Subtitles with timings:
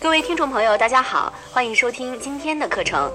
[0.00, 3.12] 各位听众朋友，大家好，欢迎收听今天的课程。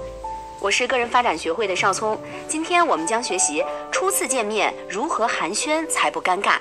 [0.61, 2.15] 我是个人发展学会的邵聪，
[2.47, 6.57] 今天我们将学习初次见面如何寒暄才不尴尬。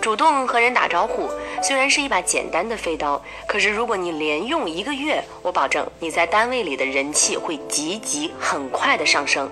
[0.00, 1.28] 主动和人打招呼
[1.62, 9.50] 虽然是一把简单的飞刀，可是如果你连用一个月，我保证你在单位里的人气会急急很快的上升。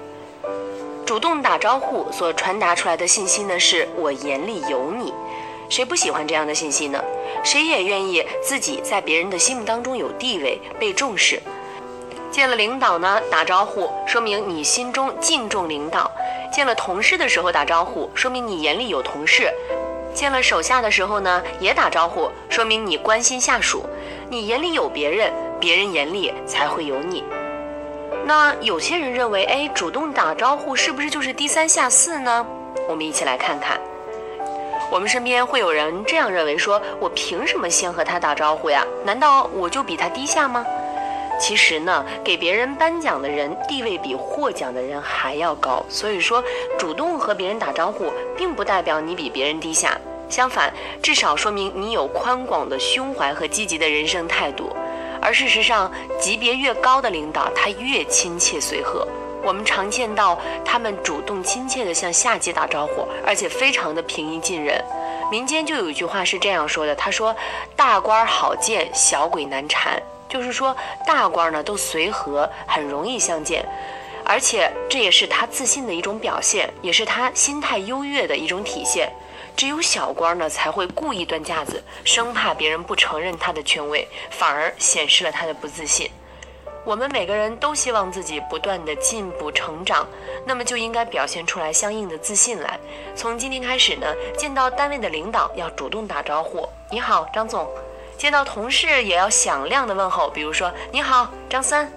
[1.05, 5.13] 主动打招呼所传达出来的信息呢，是我眼里有你。
[5.69, 6.99] 谁不喜欢这样的信息呢？
[7.43, 11.41] 谁也愿意自己在别人的心目当中有地位、被重视。
[12.31, 16.11] 见了领导呢，打招呼说明你心中敬重领导；
[16.53, 19.49] 见了同事的时候打招呼，说明你眼里有同事；
[20.15, 23.85] 见了手下的时候呢，也打招呼，说明你关心下属。
[24.29, 27.25] 你眼里有别人，别人眼里才会有你。
[28.25, 32.47] 那有些人认为，哎，主动打招呼是不是就是低三下四呢？
[32.89, 33.81] 我们一起来看看。
[34.91, 38.85] 我们身边会有人这样认为：说我凭什么先和他打招呼呀？
[39.05, 40.67] 难道我就比他低下吗？
[41.41, 45.83] 其实呢，给别人颁奖的人地位比获奖的人还要高。
[45.89, 46.43] 所以说，
[46.77, 49.97] 主动和别人打招呼，并不代表你比别人低下，
[50.29, 54.75] 相反，至少说明你有宽广的胸怀和积极的人生态度。
[55.23, 59.07] 而事实上，级别越高的领导，他越亲切随和。
[59.43, 64.83] 我们常见到他们主动亲切地向下级打招呼，而且非常的平易近人。
[65.31, 67.35] 民间就有一句话是这样说的：“他说，
[67.77, 73.65] 大官好见，小鬼难缠。”就是说，大官呢都随和，很容易相见，
[74.25, 79.13] 而且这也是他自信的一种表现，也是他心态优越的一种体现。
[79.57, 86.09] 只有小官呢才会故意端架子，生怕别人不承认他的权威，反而显示了他的不自信。
[86.83, 90.07] 我们每个人都希望自己不断的进步成长，
[90.47, 92.79] 那么就应该表现出来相应的自信来。
[93.15, 94.07] 从今天开始呢，
[94.37, 97.67] 见到单位的领导要主动打招呼，你好，张总；
[98.17, 101.91] 见到同事也要响亮的问候，比如说你好，张三。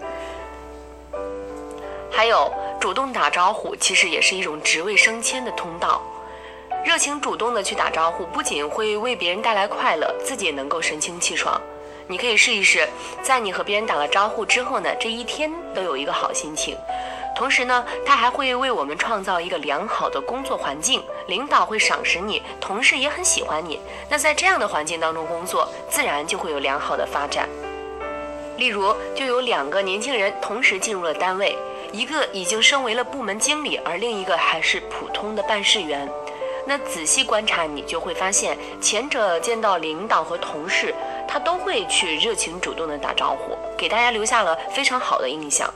[2.12, 6.02] 还有主动打招呼，其实也是一种职位升迁的通道。
[6.84, 11.60] 热情主动的去打招呼，不仅会为别人带来快乐，自己也能够神清气爽。
[12.08, 12.88] 你可以试一试，
[13.22, 16.78] 在你和别人打了招呼之后呢，这一天都有一个好心情。
[17.36, 23.80] 同时呢，他还会为我们创造一个良好的工作环境，领导会赏识你，同事也很喜欢你。
[24.08, 27.50] 那在这样的环境当中工作，自然就会有良好的发展。
[28.58, 31.58] 例如，就有两个年轻人同时进入了单位，
[31.92, 36.08] 一个已经升为了部门经理，而另一个还是普通的办事员。
[36.66, 40.94] 那仔细观察，你就会发现，前者见到领导和同事。
[41.34, 45.68] 他都会去热情主动的打招呼，给大家留下了非常好的印象。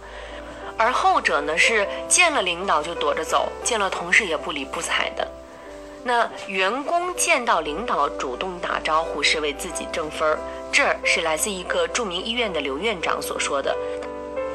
[0.78, 5.28] 而后者呢，是见了领导就躲着走，见了同事也不理不睬的。
[6.04, 10.38] 那员工见到领导主动打招呼是为自己挣分儿，
[10.72, 13.76] 这是来自一个著名医院的刘院长所说的。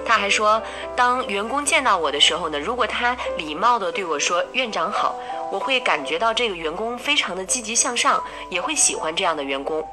[0.06, 0.62] 他还说，
[0.94, 5.16] 当员工见到我的时候呢，如果他礼貌地对我说“院长好”，
[5.50, 9.84] 我会感觉到这个员工非常的积极向上，也会喜欢这样的员工。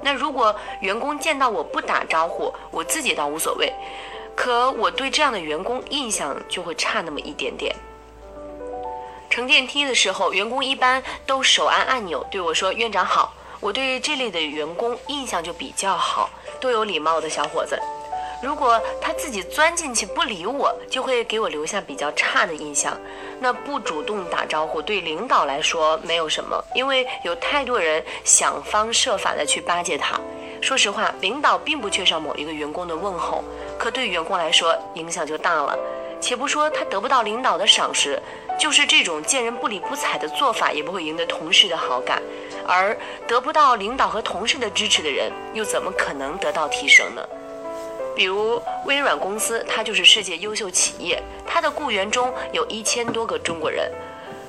[0.00, 3.72] 那如果员工见到我不打招呼，我自己倒无所谓，
[4.34, 7.74] 可我对这样的员工印象就会差那么一点点。
[9.30, 16.30] 乘电梯的时候，员工一般都手按按钮对我说“院长好”，我对这类的员工印象就比较好，
[16.60, 17.76] 都有礼貌的小伙子。
[18.42, 22.96] 如果他自己钻进去不理我，就会给我留下比较差的印象。
[23.44, 30.18] 那不主动打招呼，对领导来说没有什么，因为有太多人想方设法的去巴结他。
[30.62, 33.44] 说实话，领导并不缺少某一个员工的问候，
[33.78, 35.78] 可对员工来说影响就大了。
[36.22, 38.18] 且不说他得不到领导的赏识，
[38.58, 42.22] 就是这种见人不理不睬的做法，也不会赢得同事的好感。
[42.66, 42.96] 而
[43.28, 47.20] 得不到领导和同事的支持的人，又怎么可能得到提升呢？
[48.14, 53.90] 比如微软公司，它就是世界优秀企业，它的雇员中有一千多个中国人，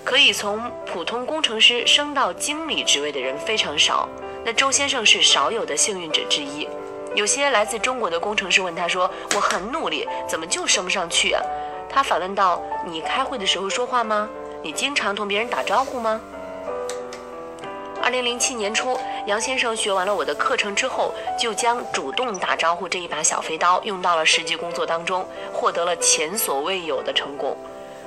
[0.04, 4.08] 可以从普通工程师升到经理职位的人非常少。
[4.44, 6.68] 那周先生是少有的幸运者之一。
[7.16, 11.42] 有些来自中国的工程师问他说：“我很努力，怎么就升不上去啊？”
[11.90, 14.30] 他反问道：“你开会的时候说话吗？
[14.62, 16.22] 你经常同别人打招呼吗？”
[18.06, 27.58] 二零零七年初，杨先生学完了我的课程之后，就将主动打招呼这一把小飞刀用到了实际工作当中，获得了前所未有的成功。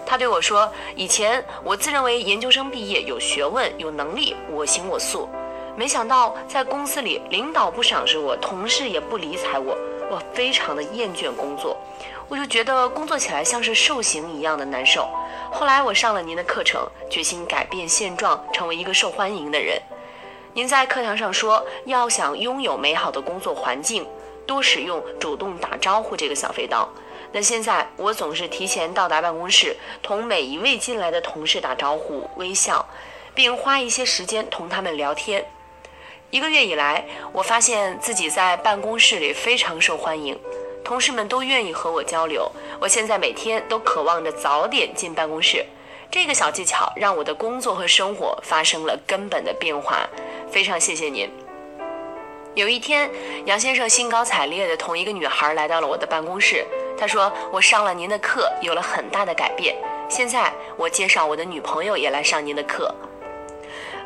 [0.06, 5.28] 他对我说：“以前我自认为研究生毕业有学问、有能力，我行我素，
[5.74, 9.76] 没想到在公司里，领导不赏识我，同事也不理睬我，
[10.10, 11.76] 我非常的厌倦工作。”
[12.28, 15.08] 我就觉得工作起来像是受刑一样的难受。
[15.50, 19.80] 后来我上了您的课程，决心改变现状，成为一个受欢迎的人。
[20.52, 24.06] 您在课堂上说，要想拥有美好的工作环境，
[24.46, 26.86] 多使用主动打招呼这个小飞刀。
[27.32, 32.86] 那现在我总是提前到达办公室，同每一位进来的同事打招呼、微笑，
[33.34, 35.46] 并花一些时间同他们聊天。
[36.30, 37.02] 一个月以来，
[37.32, 40.38] 我发现自己在办公室里非常受欢迎，
[40.84, 42.52] 同事们都愿意和我交流。
[42.78, 45.64] 我现在每天都渴望着早点进办公室。
[46.10, 50.06] 这个小技巧让我的工作和生活发生了根本的变化，
[50.50, 51.30] 非常谢谢您。
[52.54, 53.10] 有一天，
[53.46, 56.62] 杨先生兴高采烈地同一个女孩来到了我的办公室，
[56.98, 59.74] 他说：“我上了您的课，有了很大的改变。
[60.10, 62.94] 现在我介绍我的女朋友也来上您的课。”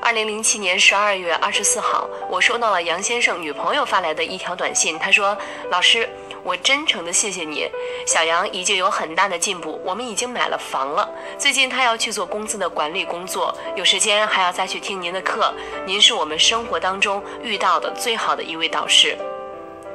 [0.03, 5.39] 二零零七年十二月二十四号，我收到了杨先生女朋友发来的一条短信，他说
[5.71, 6.09] ：“老师。”
[6.45, 7.71] 我真诚的谢谢你，
[8.05, 11.09] 小杨已经有很大的进步，我们已经买了房了。
[11.39, 15.55] 最近他要去做公司的管理工作，有时间还要再去听您的课。
[15.87, 19.17] 您是我们生活当中遇到的最好的一位导师。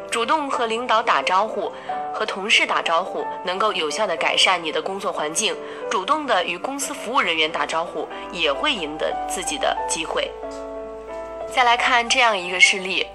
[0.09, 1.71] 主动和领导打招呼，
[2.13, 5.55] 和同事打招呼，能够有效的改善你的工作环境。
[5.89, 10.31] 主动的与公司服务人员打招呼，也会赢得自己的机会。
[11.53, 13.05] 再来看这样一个事例。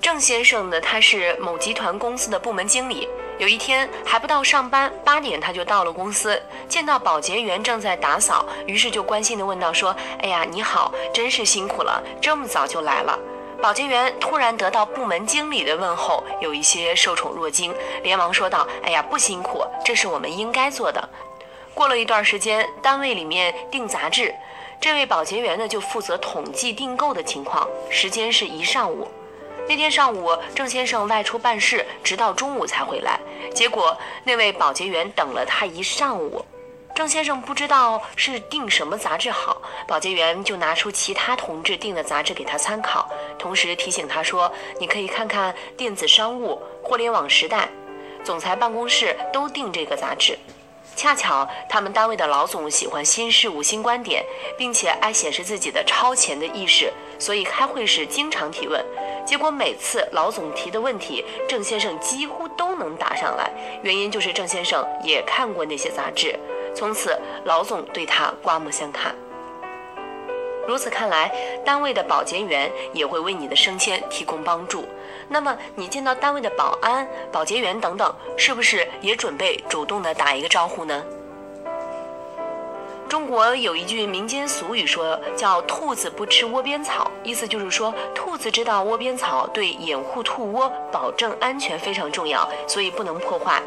[0.00, 3.08] 郑先生呢，他是某集团公司的部门经理。
[3.38, 13.18] 有一天还不到上班，八点他就到了公司，见到保洁员正在打扫，于是就关心地问道：“说，哎呀，你好，真是辛苦了，这么早就来了。”
[13.64, 21.08] 保洁员突然得到部门经理的问候，有一些受宠若惊，连忙说道：“哎呀，不辛苦，这是我们应该做的。”
[21.72, 24.34] 过了一段时间，单位里面订杂志，
[24.78, 29.08] 这位保洁员呢就负责统计订购的情况，时间是一上午。
[29.66, 33.18] 那天上午，郑先生外出办事，直到中午才回来。
[33.54, 36.44] 结果那位保洁员等了他一上午。
[36.94, 46.52] 郑先生不知道是订什么杂志好，保洁员就拿出其他同志订的杂志给他参考，同时提醒他说：“你可以看看《电子商务》
[46.88, 47.68] 《互联网时代》，
[48.24, 50.38] 总裁办公室都订这个杂志。
[50.94, 54.24] 恰巧他们单位的老总喜欢新事物、新观点，
[54.56, 58.80] 并且爱显示自己的超前的意识，所以开会时经常提问。”
[59.26, 63.50] 结果每次老总提的问题，郑先生几乎都能答上来。
[63.82, 66.38] 原因就是郑先生也看过那些杂志，
[66.74, 69.14] 从此老总对他刮目相看。
[70.66, 71.30] 如此看来，
[71.64, 74.86] 单位的保洁员也会为你的升迁提供帮助。
[75.28, 81.04] 那么你见到单位的保安、保洁员等等，是不是也准备主动的打一个招呼呢？
[83.08, 93.62] 中国有一句民间俗语说，叫“兔子不吃窝边草”，意思就是说，兔子知道窝边草对掩护兔窝、保证安全非常重要，所以不能破坏。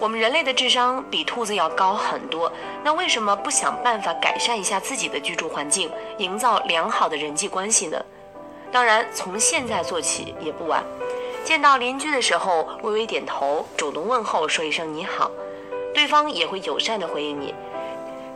[0.00, 2.52] 我们人类的智商比兔子要高很多，
[2.84, 8.00] 那为什么不想办法改善一下自己的居住环境，营造良好的人际关系呢？
[8.70, 10.84] 当然，从现在做起也不晚。
[11.42, 15.30] 见到邻居的时候，微微点头，主动问候，说一声你好，
[15.92, 17.52] 对方也会友善地回应你。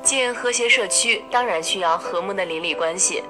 [0.02, 3.22] 建和谐社区当然需要和睦的邻里关系。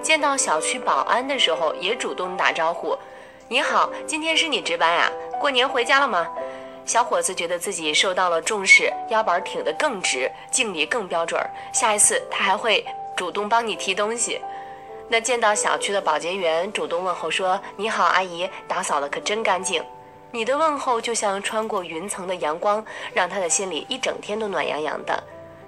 [0.00, 2.96] 见到小区保安的时候，也主动打招呼
[3.48, 5.12] ：“你好，今天是你值班呀？
[5.38, 6.26] 过年回家了吗？”
[6.86, 11.40] 小伙子觉得自己受到了重视，腰板挺得更直，敬礼更标准。
[11.72, 12.86] 下一次他还会
[13.16, 14.40] 主动帮你提东西。
[15.08, 19.84] 那见到小区的保洁员，主动问候说：“你好，阿姨，打扫的可真干净。”
[20.30, 25.22] 你的问候就像穿过云层的阳光，让他的心里一整天都暖洋洋的。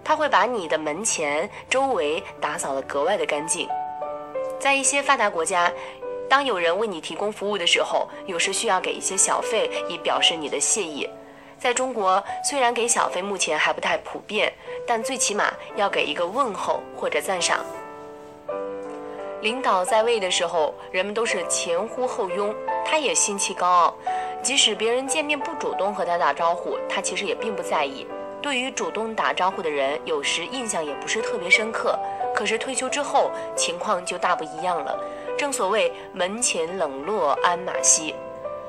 [0.05, 3.69] 他会把你的门前周围打扫得格外的干净。
[4.59, 5.71] 在一些发达国家，
[6.29, 11.09] 当有人为你提供服务的时候，有时需要给一些小费以表示你的谢意。
[11.59, 14.53] 在中国，虽然给小费目前还不太普遍，
[14.87, 17.65] 但最起码要给一个问候或者赞赏。
[19.41, 22.55] 领导在位的时候，人们都是前呼后拥，
[22.85, 23.95] 他也心气高傲，
[24.43, 28.07] 即使别人见面不主动和他打招呼，他其实也并不在意。
[28.41, 31.99] 对于主动打招呼的人，有时印象也不是特别深刻。
[32.35, 34.97] 可是退休之后，情况就大不一样了。
[35.39, 38.13] 正所谓门前冷落鞍马稀，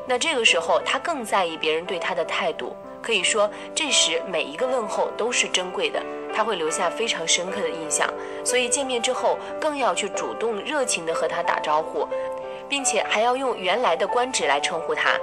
[0.06, 2.76] 那这个时候他更在意别人对他的态度。
[3.02, 6.00] 可以说，这时每一个问候都是珍贵的，
[6.36, 8.08] 他会留下非常深刻的印象。
[8.44, 12.08] 所以见面之后，更要去主动热情地和他打招呼，
[12.68, 15.18] 并且还要用原来的官职来称呼他。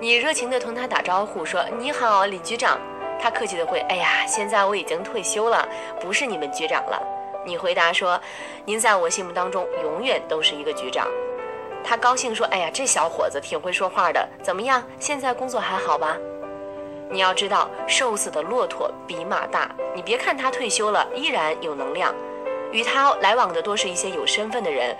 [0.00, 2.78] 你热情地同他打招呼，说：“你好，李局长。”
[3.18, 5.66] 他客气的会，哎呀，现在我已经退休了，
[6.00, 7.00] 不是你们局长了。
[7.46, 8.20] 你回答说，
[8.64, 11.06] 您在我心目当中永远都是一个局长。
[11.84, 14.82] 他高兴说，哎呀，这小伙子挺会说话的，怎么样？
[14.98, 16.16] 现在工作还好吧？
[17.08, 19.70] 你要知道，瘦死的骆驼比马大。
[19.94, 22.12] 你别看他退休了，依然有能量。
[22.72, 24.96] 与他来往的多是一些有身份的人，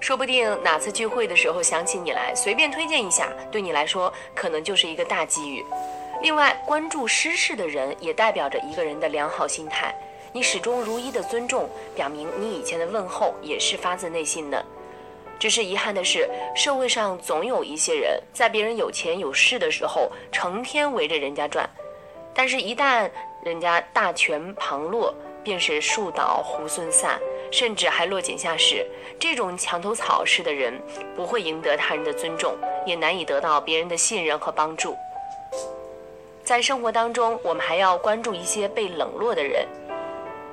[0.00, 5.62] 说不定哪次聚会的时候想起你来，随便推荐一下，对你来说可能就是一个大机遇。
[6.22, 9.94] 另外，关注失事的人也代表着一个人的良好心态。
[10.32, 14.64] 你始终如一的尊重，表明你以前的问候也是发自内心的。
[15.40, 21.68] 只是遗憾的是，社会上总有一些人在别人有钱有势的时候，成天围着人家转，
[22.34, 23.10] 但是，一旦
[23.42, 27.18] 人家大权旁落，便是树倒猢狲散，
[27.50, 28.86] 甚至还落井下石。
[29.18, 30.78] 这种墙头草式的人，
[31.16, 32.54] 不会赢得他人的尊重，
[32.86, 34.94] 也难以得到别人的信任和帮助。
[36.44, 39.66] 在生活当中，我们还要关注一些被冷落的人。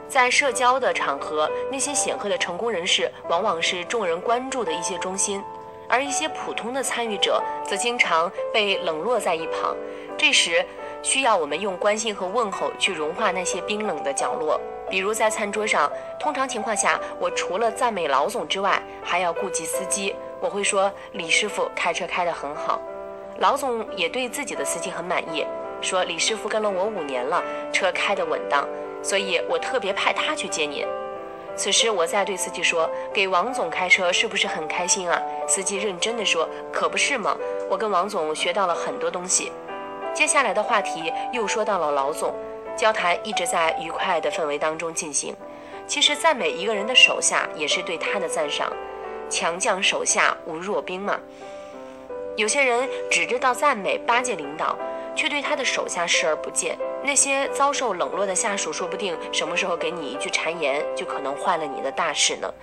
[0.07, 5.43] 在社交的场合，那些显赫的成功人士往往是众人关注的一些中心，
[5.87, 9.75] 而一些普通的参与者则经常被冷落在一旁。
[10.17, 10.65] 这时，
[11.03, 14.59] 需要我们用关心和问候去融化那些冰冷的角落。
[14.89, 20.15] 比如在餐桌上，通常情况下，我除了赞美老总之外，还要顾及司机。
[20.39, 22.79] 我会说李师傅开车开得很好，
[23.39, 25.45] 老总也对自己的司机很满意，
[25.81, 28.65] 说李师傅跟了我五年了，车开得稳当。
[29.07, 30.85] 所以我特别派他去接您。
[31.55, 37.37] 此时我再对司机说：“给王总开车是不是很开心啊？”司机认真的说：“可不是嘛，
[37.69, 39.49] 我跟王总学到了很多东西。”
[40.13, 42.35] 接下来的话题又说到了老总，
[42.75, 45.33] 交谈一直在愉快的氛围当中进行。
[45.87, 48.69] 其实赞美一个人的手下也是对他的赞赏，
[49.29, 51.17] 强将手下无弱兵嘛。
[52.35, 54.77] 有些人只知道赞美巴结领导，
[55.15, 56.77] 却对他的手下视而不见。
[57.07, 62.53] 那些遭受冷落的下属，说不定什么时候给你一句谗言，就可能坏了你的大事呢。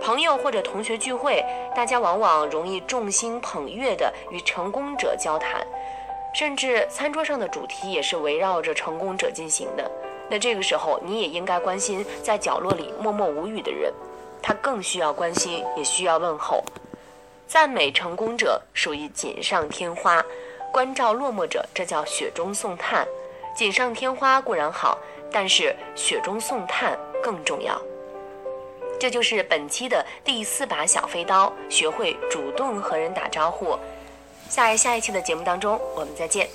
[0.00, 1.44] 朋友或者同学聚会，
[1.76, 5.62] 大家往往容易众星捧月的与成功者交谈，
[6.34, 9.90] 甚至餐桌上的主题也是围绕着成功者进行的。
[10.30, 13.92] 那这个时候，你也应该关心在角落里默默无语的人，
[14.40, 16.64] 他更需要关心，也需要问候。
[17.46, 20.24] 赞美成功者属于锦上添花，
[20.72, 23.06] 关照落寞者，这叫雪中送炭。
[23.54, 24.98] 锦上添花固然好，
[25.30, 27.80] 但是雪中送炭更重要。
[28.98, 33.78] 这就是本期的第四把小飞刀，学会主动和人打招呼。
[34.48, 36.48] 下下一期的节目当中，我们再见。